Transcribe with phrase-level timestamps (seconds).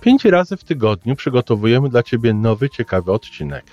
[0.00, 3.64] Pięć razy w tygodniu przygotowujemy dla Ciebie nowy, ciekawy odcinek.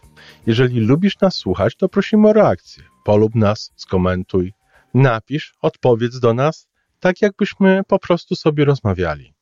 [0.48, 2.84] Jeżeli lubisz nas słuchać, to prosimy o reakcję.
[3.04, 4.54] Polub nas, skomentuj,
[4.94, 6.68] napisz, odpowiedz do nas,
[7.00, 9.34] tak jakbyśmy po prostu sobie rozmawiali.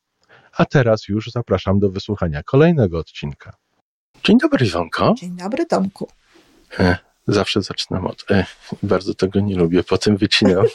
[0.58, 3.56] A teraz już zapraszam do wysłuchania kolejnego odcinka.
[4.24, 5.14] Dzień dobry, Iwonko.
[5.18, 6.08] Dzień dobry, Tomku.
[6.80, 6.98] E,
[7.28, 8.46] zawsze zaczynam od e,
[8.84, 10.66] bardzo tego nie lubię, potem wycinam.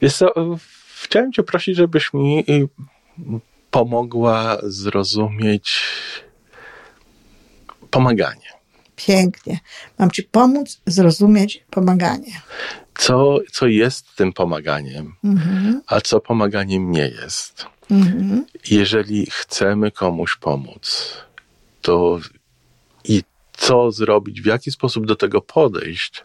[0.00, 0.34] Wiesz co,
[1.02, 2.44] chciałem cię prosić, żebyś mi
[3.70, 5.80] pomogła zrozumieć
[7.90, 8.56] pomaganie.
[8.96, 9.58] Pięknie.
[9.98, 12.40] Mam ci pomóc zrozumieć pomaganie.
[12.94, 15.82] Co, co jest tym pomaganiem, mhm.
[15.86, 17.66] a co pomaganiem nie jest.
[17.90, 18.46] Mhm.
[18.70, 21.12] Jeżeli chcemy komuś pomóc,
[21.82, 22.20] to
[23.04, 26.24] i co zrobić, w jaki sposób do tego podejść,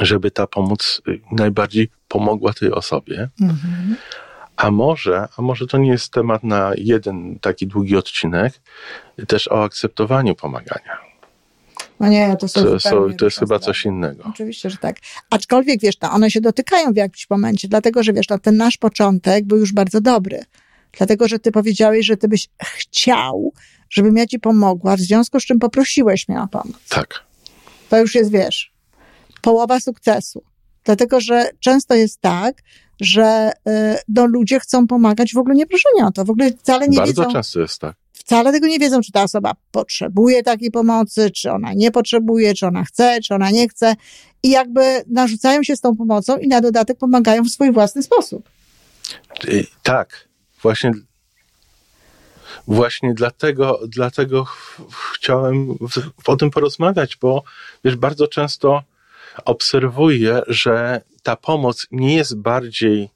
[0.00, 1.02] żeby ta pomoc
[1.32, 3.28] najbardziej pomogła tej osobie.
[3.40, 3.96] Mhm.
[4.58, 8.60] A może, a może to nie jest temat na jeden taki długi odcinek,
[9.28, 10.98] też o akceptowaniu pomagania.
[12.00, 14.24] No nie, to, są to, są, to jest chyba coś innego.
[14.30, 14.96] Oczywiście, że tak.
[15.30, 18.76] Aczkolwiek, wiesz, to one się dotykają w jakimś momencie, dlatego, że wiesz, to ten nasz
[18.76, 20.44] początek był już bardzo dobry.
[20.92, 23.52] Dlatego, że ty powiedziałeś, że ty byś chciał,
[23.90, 26.88] żebym ja ci pomogła, w związku z czym poprosiłeś mnie o pomoc.
[26.88, 27.14] Tak.
[27.88, 28.72] To już jest, wiesz,
[29.42, 30.42] połowa sukcesu.
[30.88, 32.62] Dlatego, że często jest tak,
[33.00, 36.88] że y, no, ludzie chcą pomagać, w ogóle nie proszenia o to, w ogóle wcale
[36.88, 37.22] nie Bardzo wiedzą.
[37.22, 37.96] Bardzo często jest tak.
[38.12, 42.66] Wcale tego nie wiedzą, czy ta osoba potrzebuje takiej pomocy, czy ona nie potrzebuje, czy
[42.66, 43.96] ona chce, czy ona nie chce.
[44.42, 48.48] I jakby narzucają się z tą pomocą i na dodatek pomagają w swój własny sposób.
[49.44, 50.28] Y, tak,
[50.62, 50.92] właśnie
[52.68, 54.46] Właśnie dlatego, dlatego
[55.14, 55.78] chciałem
[56.26, 57.42] o tym porozmawiać, bo
[57.84, 58.82] wiesz, bardzo często
[59.44, 63.08] obserwuję, że ta pomoc nie jest bardziej,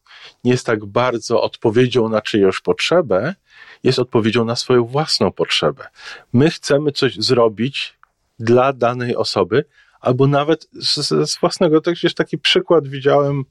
[0.44, 3.34] nie jest tak bardzo odpowiedzią na czyjąś potrzebę,
[3.82, 5.86] jest odpowiedzią na swoją własną potrzebę.
[6.32, 7.94] My chcemy coś zrobić
[8.38, 9.64] dla danej osoby,
[10.00, 10.94] albo nawet z,
[11.30, 13.44] z własnego, tak wiesz, taki przykład widziałem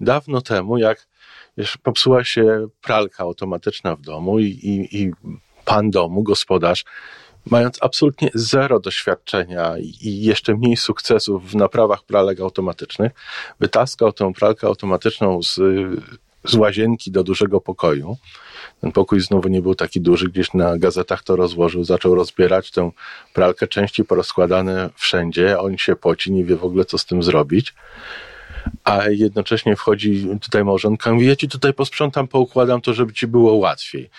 [0.00, 1.06] dawno temu, jak
[1.56, 5.12] wiesz, popsuła się pralka automatyczna w domu i, i, i
[5.64, 6.84] pan domu, gospodarz,
[7.50, 13.12] mając absolutnie zero doświadczenia i jeszcze mniej sukcesów w naprawach pralek automatycznych,
[13.60, 15.60] wytaskał tę pralkę automatyczną z,
[16.44, 18.16] z łazienki do dużego pokoju.
[18.80, 22.90] Ten pokój znowu nie był taki duży, gdzieś na gazetach to rozłożył, zaczął rozbierać tę
[23.34, 27.74] pralkę, części porozkładane wszędzie, on się poci, nie wie w ogóle co z tym zrobić.
[28.84, 33.54] A jednocześnie wchodzi tutaj małżonka, mówi, ja ci tutaj posprzątam, poukładam to, żeby ci było
[33.54, 34.10] łatwiej.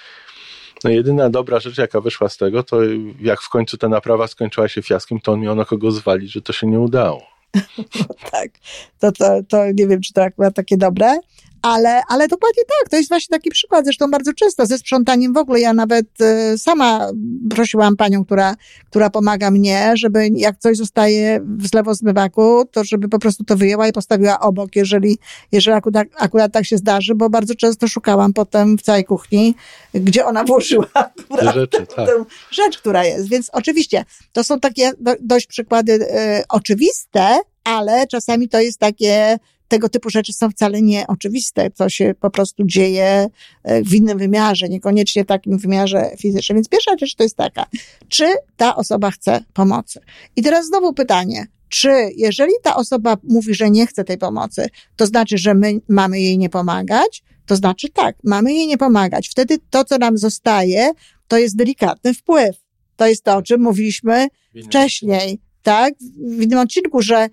[0.83, 2.77] No jedyna dobra rzecz, jaka wyszła z tego, to
[3.21, 6.41] jak w końcu ta naprawa skończyła się fiaskiem, to on miał na kogo zwalić, że
[6.41, 7.21] to się nie udało.
[7.99, 8.51] No tak,
[8.99, 11.19] to, to, to nie wiem, czy to akurat takie dobre,
[11.61, 15.37] ale, ale dokładnie tak, to jest właśnie taki przykład, zresztą bardzo często ze sprzątaniem w
[15.37, 15.59] ogóle.
[15.59, 17.09] Ja nawet y, sama
[17.49, 18.55] prosiłam panią, która,
[18.89, 23.87] która pomaga mnie, żeby jak coś zostaje w zlewozmywaku, to żeby po prostu to wyjęła
[23.87, 25.17] i postawiła obok, jeżeli,
[25.51, 29.55] jeżeli akurat, akurat tak się zdarzy, bo bardzo często szukałam potem w całej kuchni,
[29.93, 30.87] gdzie ona włożyła
[31.23, 32.07] akurat rzeczy, tak.
[32.07, 33.29] tę rzecz, która jest.
[33.29, 36.07] Więc oczywiście to są takie dość przykłady y,
[36.49, 41.69] oczywiste, ale czasami to jest takie tego typu rzeczy są wcale nie oczywiste.
[41.69, 43.27] To się po prostu dzieje
[43.63, 46.55] e, w innym wymiarze, niekoniecznie takim wymiarze fizycznym.
[46.55, 47.65] Więc pierwsza rzecz to jest taka,
[48.07, 48.25] czy
[48.57, 49.99] ta osoba chce pomocy?
[50.35, 55.05] I teraz znowu pytanie, czy jeżeli ta osoba mówi, że nie chce tej pomocy, to
[55.05, 57.23] znaczy, że my mamy jej nie pomagać?
[57.45, 59.29] To znaczy tak, mamy jej nie pomagać.
[59.29, 60.91] Wtedy to, co nam zostaje,
[61.27, 62.55] to jest delikatny wpływ.
[62.95, 64.27] To jest to, o czym mówiliśmy
[64.65, 65.93] wcześniej, tak?
[66.37, 67.27] W innym odcinku, że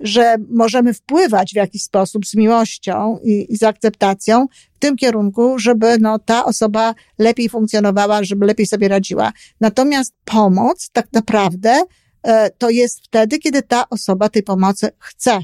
[0.00, 5.58] że możemy wpływać w jakiś sposób z miłością i, i z akceptacją w tym kierunku,
[5.58, 9.32] żeby no, ta osoba lepiej funkcjonowała, żeby lepiej sobie radziła.
[9.60, 11.82] Natomiast pomoc tak naprawdę
[12.22, 15.40] e, to jest wtedy, kiedy ta osoba tej pomocy chce.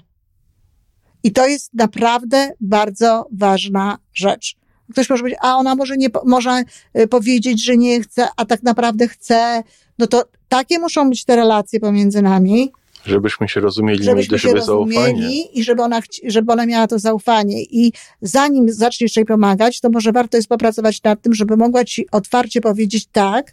[1.24, 4.56] I to jest naprawdę bardzo ważna rzecz.
[4.92, 6.62] Ktoś może powiedzieć, a ona może nie, może
[6.94, 9.62] e, powiedzieć, że nie chce, a tak naprawdę chce.
[9.98, 12.72] No to takie muszą być te relacje pomiędzy nami,
[13.06, 15.42] Żebyśmy się rozumieli, Żebyśmy siebie zaufanie.
[15.42, 17.62] I żeby ona, żeby ona miała to zaufanie.
[17.62, 22.06] I zanim zaczniesz jej pomagać, to może warto jest popracować nad tym, żeby mogła ci
[22.10, 23.52] otwarcie powiedzieć tak,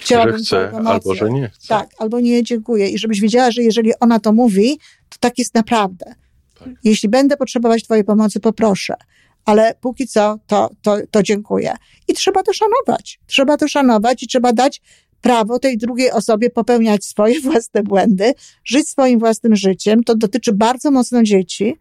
[0.00, 1.68] chciałabym że chce, albo że nie chce.
[1.68, 2.88] Tak, albo nie, dziękuję.
[2.88, 6.14] I żebyś wiedziała, że jeżeli ona to mówi, to tak jest naprawdę.
[6.58, 6.68] Tak.
[6.84, 8.94] Jeśli będę potrzebować twojej pomocy, poproszę.
[9.44, 11.74] Ale póki co, to, to, to dziękuję.
[12.08, 13.20] I trzeba to szanować.
[13.26, 14.82] Trzeba to szanować i trzeba dać
[15.24, 18.32] prawo tej drugiej osobie popełniać swoje własne błędy,
[18.64, 20.04] żyć swoim własnym życiem.
[20.04, 21.76] To dotyczy bardzo mocno dzieci,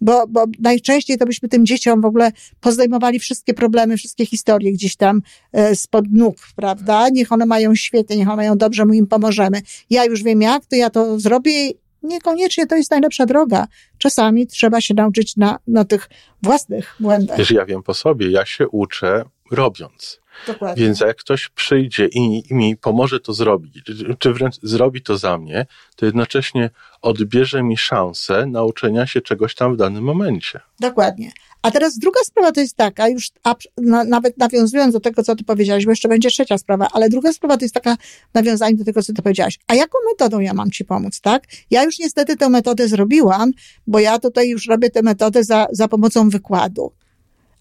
[0.00, 4.96] bo, bo najczęściej to byśmy tym dzieciom w ogóle pozdejmowali wszystkie problemy, wszystkie historie gdzieś
[4.96, 5.22] tam
[5.52, 7.08] e, spod nóg, prawda?
[7.08, 9.60] Niech one mają świetnie, niech one mają dobrze, my im pomożemy.
[9.90, 11.70] Ja już wiem jak, to ja to zrobię.
[12.02, 13.66] Niekoniecznie to jest najlepsza droga.
[13.98, 16.08] Czasami trzeba się nauczyć na, na tych
[16.42, 17.38] własnych błędach.
[17.38, 20.20] Wiesz, ja wiem po sobie, ja się uczę robiąc.
[20.46, 20.84] Dokładnie.
[20.84, 23.74] Więc jak ktoś przyjdzie i, i mi pomoże to zrobić,
[24.18, 25.66] czy- wręcz zrobi to za mnie,
[25.96, 26.70] to jednocześnie
[27.02, 30.60] odbierze mi szansę nauczenia się czegoś tam w danym momencie.
[30.80, 31.32] Dokładnie.
[31.62, 35.36] A teraz druga sprawa to jest taka, już a, na, nawet nawiązując do tego, co
[35.36, 37.96] ty powiedziałaś, bo jeszcze będzie trzecia sprawa, ale druga sprawa to jest taka
[38.34, 39.58] nawiązanie do tego, co ty powiedziałaś.
[39.66, 41.42] A jaką metodą ja mam ci pomóc, tak?
[41.70, 43.52] Ja już niestety tę metodę zrobiłam,
[43.86, 46.92] bo ja tutaj już robię tę metodę za, za pomocą wykładu.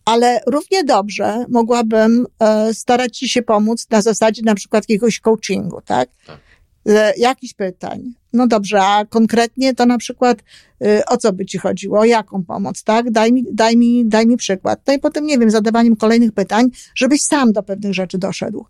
[0.06, 5.82] Ale równie dobrze mogłabym e, starać ci się pomóc na zasadzie na przykład jakiegoś coachingu,
[5.86, 6.10] tak?
[6.28, 6.40] Tak.
[6.88, 8.14] E, jakichś pytań.
[8.36, 10.38] No dobrze, a konkretnie to na przykład
[10.84, 13.12] y, o co by ci chodziło, o jaką pomoc, tak?
[13.12, 14.82] Daj mi, daj mi, daj mi przykład.
[14.88, 18.66] No i potem, nie wiem, zadawaniem kolejnych pytań, żebyś sam do pewnych rzeczy doszedł.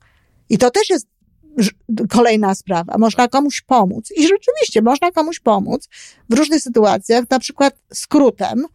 [0.50, 1.08] I to też jest
[2.10, 2.98] kolejna sprawa.
[2.98, 4.12] Można komuś pomóc.
[4.18, 5.90] I rzeczywiście, można komuś pomóc
[6.30, 8.66] w różnych sytuacjach, na przykład skrótem,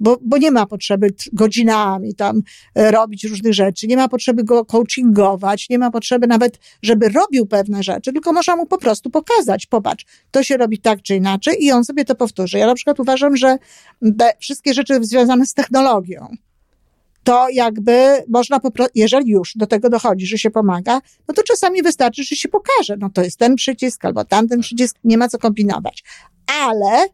[0.00, 2.42] bo, bo nie ma potrzeby godzinami tam
[2.74, 7.46] e, robić różnych rzeczy, nie ma potrzeby go coachingować, nie ma potrzeby nawet, żeby robił
[7.46, 11.64] pewne rzeczy, tylko można mu po prostu pokazać, popatrz, to się robi tak czy inaczej
[11.64, 12.58] i on sobie to powtórzy.
[12.58, 13.58] Ja na przykład uważam, że
[14.18, 16.28] te wszystkie rzeczy związane z technologią,
[17.26, 21.42] to jakby można po prostu, jeżeli już do tego dochodzi, że się pomaga, no to
[21.42, 22.96] czasami wystarczy, że się pokaże.
[22.98, 26.04] No to jest ten przycisk albo tamten przycisk, nie ma co kombinować.
[26.64, 27.08] Ale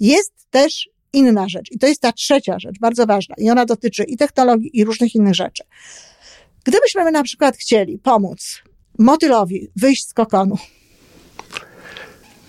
[0.00, 4.04] jest też inna rzecz i to jest ta trzecia rzecz, bardzo ważna i ona dotyczy
[4.04, 5.64] i technologii i różnych innych rzeczy.
[6.64, 8.62] Gdybyśmy na przykład chcieli pomóc
[8.98, 10.56] motylowi wyjść z kokonu,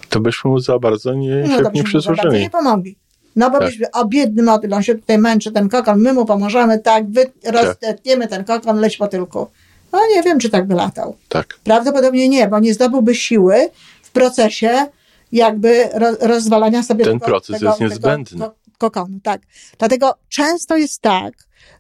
[0.10, 2.39] To byśmy mu za bardzo nie, no nie bardzo przysłużyli.
[2.42, 2.95] nie pomogli.
[3.36, 3.68] No bo Tak.
[3.68, 7.31] byśmy, o biedny motyl, on się tutaj męczy, ten kokon, my mu pomożemy, tak, wy,
[7.45, 9.09] roztetniemy ten kokon, leć po.
[9.92, 11.16] No nie wiem, czy tak by latał.
[11.30, 11.59] Tak.
[11.63, 13.69] Prawdopodobnie nie, bo nie zdobyłby siły
[14.04, 14.86] w procesie
[15.33, 18.39] jakby ro, rozwalania sobie Ten tego, proces tego, jest tego niezbędny.
[18.45, 19.41] ko- kokonu, tak.
[19.80, 21.33] Dlatego często jest tak,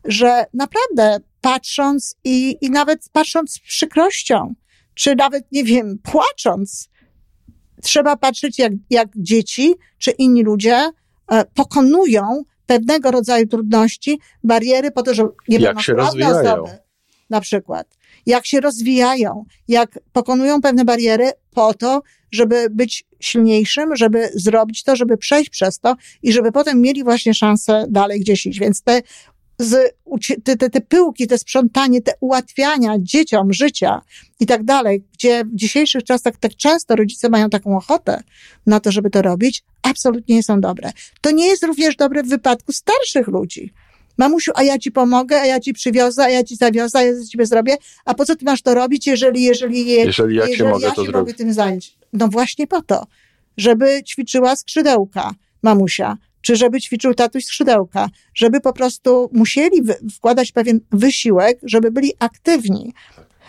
[0.05, 4.53] że naprawdę patrząc i, i nawet patrząc z przykrością,
[4.93, 6.89] czy nawet, nie wiem, płacząc,
[7.81, 10.89] trzeba patrzeć, jak, jak dzieci czy inni ludzie
[11.31, 16.63] e, pokonują pewnego rodzaju trudności, bariery po to, że niepełnosprawne rozwijają.
[16.63, 16.77] osoby,
[17.29, 22.01] na przykład, jak się rozwijają, jak pokonują pewne bariery po to,
[22.33, 27.33] żeby być silniejszym, żeby zrobić to, żeby przejść przez to i żeby potem mieli właśnie
[27.33, 28.59] szansę dalej gdzieś iść.
[28.59, 29.01] Więc te,
[29.59, 29.95] z,
[30.43, 34.01] te, te, te pyłki, te sprzątanie, te ułatwiania dzieciom życia
[34.39, 38.23] i tak dalej, gdzie w dzisiejszych czasach tak często rodzice mają taką ochotę
[38.65, 40.91] na to, żeby to robić, absolutnie nie są dobre.
[41.21, 43.73] To nie jest również dobre w wypadku starszych ludzi.
[44.17, 47.15] Mamusiu, a ja ci pomogę, a ja ci przywiozę, a ja ci zawiozę, a ja
[47.15, 50.45] za ciebie zrobię, a po co ty masz to robić, jeżeli, jeżeli, je, Jeżeli ja
[50.45, 51.27] się jeżeli mogę ja to się zrobić.
[51.27, 51.97] mogę tym zająć?
[52.13, 53.07] No właśnie po to,
[53.57, 55.31] żeby ćwiczyła skrzydełka
[55.63, 59.77] mamusia, czy żeby ćwiczył tatuś skrzydełka, żeby po prostu musieli
[60.15, 62.93] wkładać pewien wysiłek, żeby byli aktywni,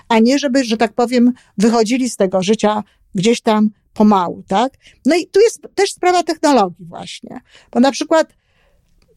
[0.09, 2.83] a nie żeby, że tak powiem, wychodzili z tego życia
[3.14, 4.73] gdzieś tam pomału, tak?
[5.06, 7.40] No i tu jest też sprawa technologii właśnie,
[7.73, 8.35] bo na przykład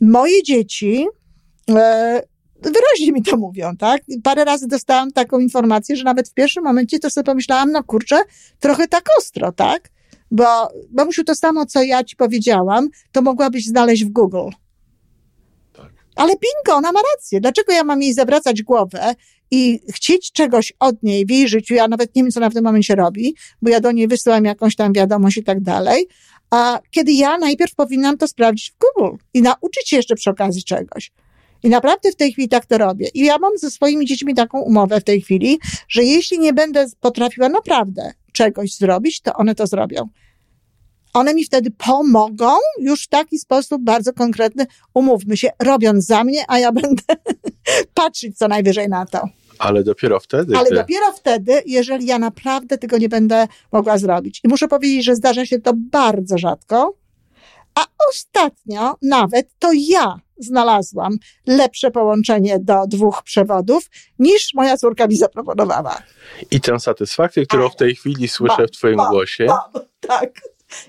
[0.02, 1.06] moje dzieci
[2.62, 4.02] wyraźnie mi to mówią, tak?
[4.24, 8.20] Parę razy dostałam taką informację, że nawet w pierwszym momencie to sobie pomyślałam, no kurczę,
[8.60, 9.90] trochę tak ostro, tak?
[10.32, 10.46] Bo
[10.92, 14.50] mamusiu, to samo, co ja ci powiedziałam, to mogłabyś znaleźć w Google.
[15.74, 15.92] Tak.
[16.16, 17.42] Ale bingo, ona ma rację.
[17.42, 19.16] Dlaczego ja mam jej zawracać głowę
[19.52, 21.74] i chcieć czegoś od niej w jej życiu?
[21.74, 24.46] Ja nawet nie wiem, co ona w tym momencie robi, bo ja do niej wysyłam
[24.46, 26.08] jakąś tam wiadomość i tak dalej.
[26.50, 30.64] A kiedy ja najpierw powinnam to sprawdzić w Google i nauczyć się jeszcze przy okazji
[30.64, 31.12] czegoś.
[31.64, 33.08] I naprawdę w tej chwili tak to robię.
[33.14, 35.60] I ja mam ze swoimi dziećmi taką umowę w tej chwili,
[35.90, 40.10] że jeśli nie będę potrafiła naprawdę czegoś zrobić, to one to zrobią.
[41.14, 46.44] One mi wtedy pomogą już w taki sposób bardzo konkretny, umówmy się, robiąc za mnie,
[46.48, 47.04] a ja będę
[47.94, 49.22] patrzeć co najwyżej na to.
[49.60, 54.42] Ale dopiero wtedy, Ale gdy dopiero wtedy, jeżeli ja naprawdę tego nie będę mogła zrobić.
[54.44, 56.94] I muszę powiedzieć, że zdarza się to bardzo rzadko,
[57.78, 61.18] A ostatnio nawet to ja znalazłam
[61.48, 65.98] lepsze połączenie do dwóch przewodów niż moja córka mi zaproponowała.
[66.52, 69.46] I tę satysfakcję, którą w tej chwili słyszę w Twoim Mam, głosie.
[69.46, 70.30] mam, tak.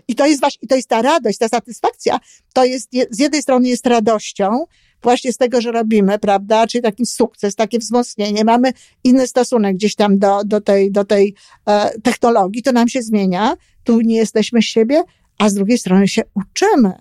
[0.09, 2.18] I to jest właśnie, i to jest ta radość, ta satysfakcja.
[2.52, 4.64] To jest, je- z jednej strony jest radością,
[5.02, 6.66] właśnie z tego, że robimy, prawda?
[6.66, 8.45] Czyli taki sukces, takie wzmocnienie.
[8.45, 8.73] Mamy
[9.04, 11.35] inny stosunek gdzieś tam do, do tej, do tej
[11.66, 13.57] e, technologii, to nam się zmienia.
[13.85, 15.02] Tu nie jesteśmy z siebie,
[15.38, 16.92] a z drugiej strony się uczymy.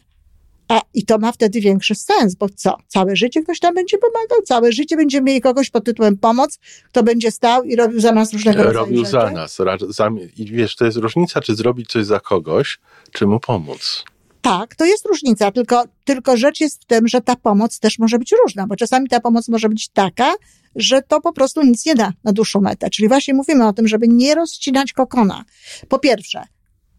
[0.68, 2.78] A, I to ma wtedy większy sens, bo co?
[2.88, 7.04] Całe życie ktoś tam będzie pomagał, całe życie będziemy mieli kogoś pod tytułem pomoc, kto
[7.04, 9.12] będzie stał i robił za nas różnego rodzaju Robił rzeczy.
[9.12, 9.58] za nas.
[9.90, 12.80] za- I wiesz, to jest różnica, czy zrobić coś za kogoś,
[13.12, 14.04] czy mu pomóc.
[14.42, 18.20] Tak, to jest różnica, tylko, tylko rzecz jest w tym, że ta pomoc też może
[18.20, 20.34] być różna, bo czasami ta pomoc może być taka,
[20.76, 22.90] że to po prostu nic nie da na dłuższą metę.
[22.90, 25.46] Czyli właśnie mówimy o tym, żeby nie rozcinać kokona.
[25.90, 26.44] Po pierwsze,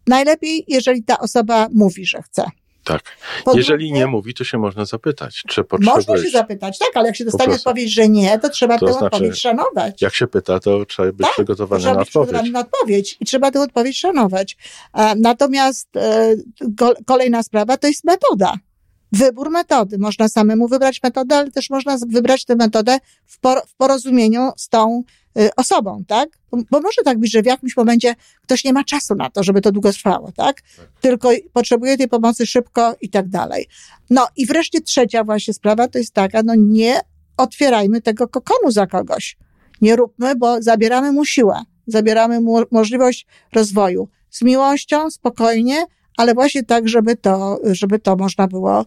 [0.09, 2.45] najlepiej, jeżeli ta osoba mówi, że chce.
[2.83, 3.01] Tak.
[3.45, 6.23] Po Jeżeli drugie, nie mówi, to się można zapytać, czy Można potrzebujesz.
[6.25, 9.05] się zapytać, tak, ale jak się dostanie odpowiedź, że nie, to trzeba To tę znaczy,
[9.05, 10.01] odpowiedź szanować.
[10.01, 12.27] Jak się pyta, to trzeba być Tak, przygotowany Trzeba na być odpowiedź.
[12.29, 14.57] przygotowany na odpowiedź i trzeba tę odpowiedź szanować.
[14.93, 16.35] E, Natomiast e,
[16.77, 18.53] ko- kolejna sprawa to jest metoda.
[19.11, 19.97] Wybór metody.
[19.97, 24.69] Można samemu wybrać metodę, ale też można wybrać tę metodę w, por- w porozumieniu z
[24.69, 25.03] tą
[25.55, 26.29] osobą, tak?
[26.51, 29.43] Bo, bo może tak być, że w jakimś momencie ktoś nie ma czasu na to,
[29.43, 30.61] żeby to długo trwało, tak?
[31.01, 33.67] Tylko potrzebuje tej pomocy szybko i tak dalej.
[34.09, 36.99] No i wreszcie trzecia właśnie sprawa to jest taka, no nie
[37.37, 39.37] otwierajmy tego kokonu za kogoś.
[39.81, 44.09] Nie róbmy, bo zabieramy mu siłę, zabieramy mu możliwość rozwoju.
[44.29, 45.85] Z miłością, spokojnie,
[46.17, 48.85] ale właśnie tak, żeby to, żeby to można było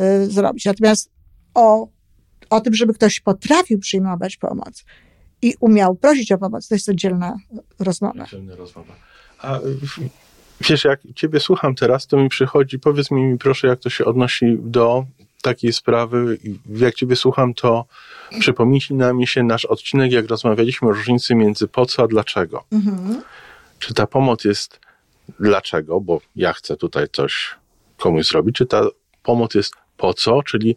[0.00, 0.64] y, zrobić.
[0.64, 1.10] Natomiast
[1.54, 1.88] o,
[2.50, 4.84] o tym, żeby ktoś potrafił przyjmować pomoc
[5.42, 7.36] i umiał prosić o pomoc, to jest oddzielna
[7.78, 8.26] rozmowa.
[8.26, 8.94] Dzielna rozmowa.
[9.38, 9.58] A
[10.60, 14.04] wiesz, jak ciebie słucham teraz, to mi przychodzi, powiedz mi, mi proszę, jak to się
[14.04, 15.04] odnosi do
[15.42, 16.38] takiej sprawy.
[16.68, 17.84] Jak ciebie słucham, to
[18.38, 22.64] przypomina mi się nasz odcinek, jak rozmawialiśmy o różnicy między po co a dlaczego.
[22.72, 23.22] Mhm.
[23.78, 24.80] Czy ta pomoc jest
[25.40, 27.56] dlaczego, bo ja chcę tutaj coś
[27.98, 28.82] komuś zrobić, czy ta
[29.22, 30.76] pomoc jest po co, czyli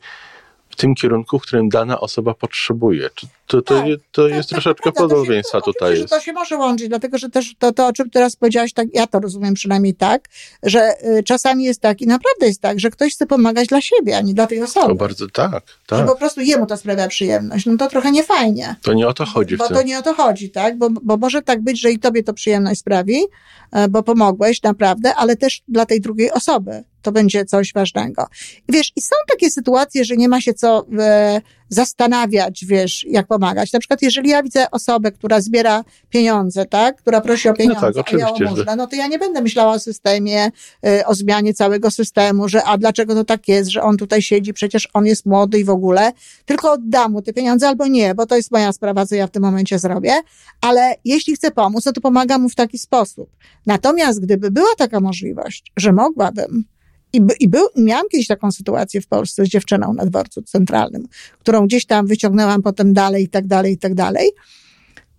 [0.75, 3.09] w tym kierunku, w którym dana osoba potrzebuje.
[3.47, 6.13] To, to, Tak, to Tak, jest tak, troszeczkę to się- podobieństwa tutaj że jest.
[6.13, 9.07] To się może łączyć, dlatego że też to, to, o czym teraz powiedziałaś, tak, ja
[9.07, 10.29] to rozumiem przynajmniej tak,
[10.63, 14.17] że y, czasami jest tak i naprawdę jest tak, że ktoś chce pomagać dla siebie,
[14.17, 14.87] a nie dla tej osoby.
[14.87, 16.05] To bardzo tak, Że tak.
[16.07, 17.65] po prostu jemu to sprawia przyjemność.
[17.65, 18.75] No to trochę niefajnie.
[18.81, 20.77] To nie o to chodzi Bo to nie o to chodzi, tak?
[20.77, 23.23] Bo, bo może tak być, że i tobie to przyjemność sprawi,
[23.71, 28.27] e, bo pomogłeś naprawdę, ale też dla tej drugiej osoby to będzie coś ważnego.
[28.67, 33.27] I wiesz, i są takie sytuacje, że nie ma się co e, zastanawiać, wiesz, jak
[33.27, 33.73] pomagać.
[33.73, 36.97] Na przykład, jeżeli ja widzę osobę, która zbiera pieniądze, tak?
[36.97, 39.41] Która prosi o pieniądze, tak, a ja o że- można, no to ja nie będę
[39.41, 40.51] myślała o systemie,
[40.85, 44.53] e, o zmianie całego systemu, że a dlaczego to tak jest, że on tutaj siedzi,
[44.53, 46.11] przecież on jest młody i w ogóle,
[46.45, 49.31] tylko oddam mu te pieniądze albo nie, bo to jest moja sprawa, co ja w
[49.31, 50.13] tym momencie zrobię,
[50.61, 53.29] ale jeśli chcę pomóc, no to pomagam mu w taki sposób.
[53.65, 56.65] Natomiast gdyby była taka możliwość, że mogłabym,
[57.15, 61.07] i, by, i był, miałam kiedyś taką sytuację w Polsce z dziewczyną na dworcu centralnym,
[61.39, 64.31] którą gdzieś tam wyciągnęłam potem dalej i tak dalej, i tak dalej,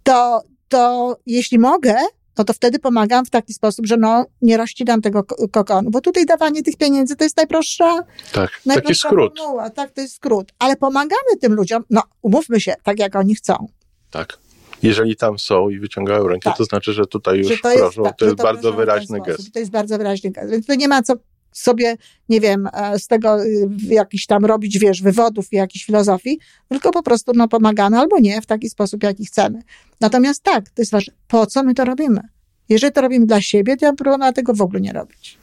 [0.03, 1.95] to, to jeśli mogę,
[2.39, 6.01] no to wtedy pomagam w taki sposób, że no, nie rozcinam tego ko- kokonu, bo
[6.01, 7.99] tutaj dawanie tych pieniędzy to jest najprostsza,
[8.33, 9.39] Tak, taki najprostsza skrót.
[9.39, 13.35] formuła, tak, to jest skrót, ale pomagamy tym ludziom, no, umówmy się, tak jak oni
[13.35, 13.67] chcą.
[14.11, 14.39] Tak.
[14.83, 16.59] Jeżeli tam są i wyciągają rękę, Tak.
[16.59, 18.03] to znaczy, że tutaj już że to jest, proszą.
[18.03, 19.53] tak, to jest bardzo proszą w ten wyraźny gest.
[19.53, 20.51] To jest bardzo wyraźny gest.
[20.51, 21.15] Więc tu nie ma co
[21.59, 21.97] sobie,
[22.29, 26.91] nie wiem, e, z tego y, jakiś tam robić, wiesz, wywodów i jakiejś filozofii, tylko
[26.91, 29.63] po prostu no, pomagamy albo nie w taki sposób, jaki chcemy.
[30.01, 31.15] Natomiast tak, to jest ważne.
[31.29, 32.21] Po co my to robimy?
[32.69, 35.39] Jeżeli to robimy dla siebie, to ja bym próbowała tego w ogóle nie robić.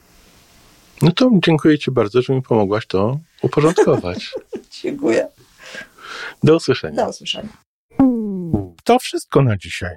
[1.02, 4.34] No to dziękuję Ci bardzo, że mi pomogłaś to uporządkować.
[4.82, 5.26] Dziękuję.
[6.42, 7.04] Do usłyszenia.
[7.04, 7.52] Do usłyszenia.
[8.84, 9.96] To wszystko na dzisiaj.